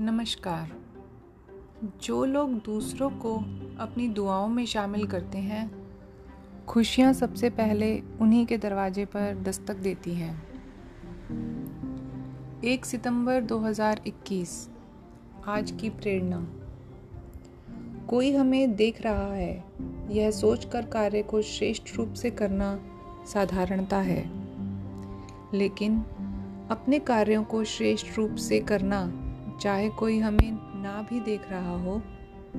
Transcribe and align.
नमस्कार। 0.00 0.72
जो 2.02 2.24
लोग 2.24 2.52
दूसरों 2.52 3.10
को 3.10 3.34
अपनी 3.78 4.08
दुआओं 4.08 4.48
में 4.48 4.66
शामिल 4.66 5.06
करते 5.06 5.38
हैं, 5.38 5.70
खुशियाँ 6.66 7.12
सबसे 7.12 7.50
पहले 7.50 8.00
उन्हीं 8.20 8.46
के 8.46 8.58
दरवाजे 8.58 9.04
पर 9.04 9.42
दस्तक 9.42 9.76
देती 9.76 10.14
हैं। 10.14 10.42
एक 12.64 12.84
सितंबर 12.84 13.40
2021 13.40 14.70
आज 15.46 15.70
की 15.70 15.90
प्रेरणा। 15.90 16.46
कोई 18.06 18.34
हमें 18.34 18.76
देख 18.76 19.02
रहा 19.02 19.34
है, 19.34 19.64
यह 20.10 20.30
सोचकर 20.30 20.86
कार्य 20.86 21.22
को 21.22 21.42
श्रेष्ठ 21.42 21.96
रूप 21.96 22.12
से 22.12 22.30
करना 22.30 22.80
साधारणता 23.26 23.98
है। 23.98 24.30
लेकिन 25.54 25.98
अपने 26.70 26.98
कार्यों 26.98 27.44
को 27.44 27.64
श्रेष्ठ 27.64 28.16
रूप 28.16 28.34
से 28.34 28.60
करना 28.60 29.20
चाहे 29.60 29.88
कोई 29.88 30.18
हमें 30.18 30.82
ना 30.82 31.06
भी 31.10 31.20
देख 31.20 31.50
रहा 31.50 31.76
हो, 31.78 32.02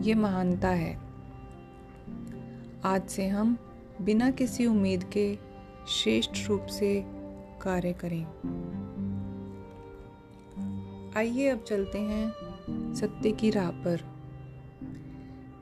ये 0.00 0.14
महानता 0.14 0.68
है। 0.68 1.00
आज 2.84 3.02
से 3.08 3.28
हम 3.28 3.58
बिना 4.02 4.30
किसी 4.30 4.66
उम्मीद 4.66 5.04
के 5.04 5.38
श्रेष्ठ 5.88 6.48
रूप 6.48 6.66
से 6.66 7.04
कार्य 7.62 7.92
करें। 7.92 8.24
आइए 11.16 11.48
अब 11.48 11.58
चलते 11.58 11.98
हैं 11.98 12.32
सत्य 12.94 13.32
की 13.32 13.50
राह 13.50 13.70
पर। 13.70 14.00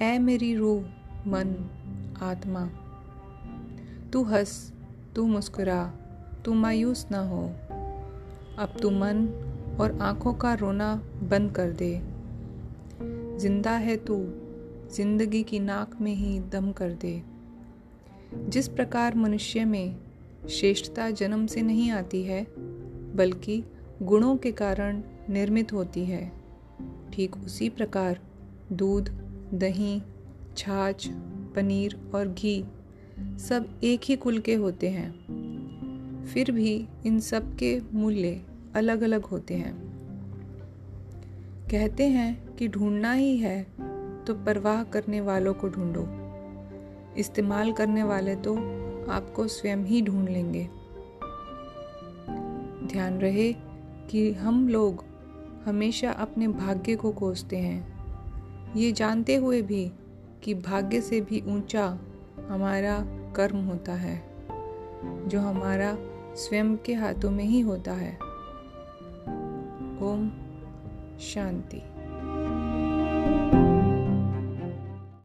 ऐ 0.00 0.18
मेरी 0.18 0.54
रूह, 0.54 0.82
मन, 1.26 1.70
आत्मा, 2.22 2.68
तू 4.10 4.22
हंस, 4.22 4.72
तू 5.16 5.26
मुस्कुरा, 5.26 5.92
तू 6.44 6.54
मायूस 6.54 7.06
ना 7.10 7.18
हो। 7.18 7.42
अब 8.58 8.76
तू 8.82 8.90
मन 8.90 9.48
और 9.80 9.98
आँखों 10.02 10.32
का 10.34 10.54
रोना 10.54 10.94
बंद 11.22 11.52
कर 11.52 11.70
दे। 11.72 12.00
ज़िंदा 13.38 13.70
है 13.70 13.96
तू, 13.96 14.16
ज़िंदगी 14.94 15.42
की 15.42 15.58
नाक 15.58 16.00
में 16.00 16.14
ही 16.14 16.40
दम 16.40 16.72
कर 16.72 16.92
दे। 16.92 17.22
जिस 18.48 18.68
प्रकार 18.68 19.14
मनुष्य 19.14 19.64
में 19.64 19.96
श्रेष्ठता 20.48 21.10
जन्म 21.10 21.46
से 21.46 21.62
नहीं 21.62 21.90
आती 21.90 22.22
है, 22.22 22.46
बल्कि 23.16 23.64
गुणों 24.02 24.36
के 24.36 24.52
कारण 24.52 25.02
निर्मित 25.30 25.72
होती 25.72 26.04
है, 26.04 26.32
ठीक 27.12 27.36
उसी 27.36 27.68
प्रकार 27.68 28.20
दूध, 28.72 29.08
दही, 29.54 30.02
छाछ, 30.56 31.08
पनीर 31.56 31.96
और 32.14 32.28
घी 32.28 32.64
सब 33.38 33.80
एक 33.84 34.00
ही 34.04 34.16
कुल 34.16 34.38
के 34.38 34.54
होते 34.54 34.88
हैं। 34.88 35.10
फिर 36.24 36.50
भी 36.50 36.88
इन 37.06 37.20
सब 37.20 37.56
के 37.56 37.80
मूल्य 37.94 38.40
अलग 38.74 39.02
अलग 39.02 39.24
होते 39.24 39.54
हैं। 39.54 39.74
कहते 41.70 42.06
हैं 42.08 42.54
कि 42.56 42.68
ढूंढना 42.68 43.12
ही 43.12 43.36
है 43.36 43.62
तो 44.26 44.34
परवाह 44.34 44.82
करने 44.84 45.20
वालों 45.20 45.54
को 45.54 45.68
ढूंढो। 45.68 46.06
इस्तेमाल 47.16 47.72
करने 47.72 48.02
वाले 48.02 48.36
तो 48.36 48.54
आपको 49.10 49.46
स्वयं 49.48 49.84
ही 49.84 50.02
ढूंढ 50.02 50.28
लेंगे। 50.28 50.68
ध्यान 52.86 53.18
रहे 53.18 53.52
कि 54.10 54.32
हम 54.32 54.68
लोग 54.68 55.04
हमेशा 55.64 56.10
अपने 56.10 56.48
भाग्य 56.48 56.96
को 56.96 57.12
कोसते 57.12 57.56
हैं। 57.56 58.74
ये 58.76 58.92
जानते 58.92 59.36
हुए 59.36 59.62
भी 59.62 59.92
कि 60.42 60.54
भाग्य 60.54 61.00
से 61.00 61.20
भी 61.20 61.42
ऊँचा 61.46 61.86
हमारा 62.48 62.98
कर्म 63.36 63.56
होता 63.56 63.92
है, 63.92 64.16
जो 65.28 65.40
हमारा 65.40 65.96
स्वयं 66.36 66.76
के 66.76 66.94
हाथों 66.94 67.30
में 67.30 67.44
ही 67.44 67.60
होता 67.60 67.92
है। 67.92 68.31
ओम 70.02 70.30
शांति। 71.20 71.82